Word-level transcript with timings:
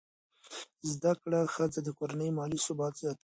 زده 0.91 1.13
کړه 1.21 1.39
ښځه 1.55 1.79
د 1.83 1.89
کورنۍ 1.97 2.29
مالي 2.37 2.59
ثبات 2.65 2.93
زیاتوي. 3.01 3.19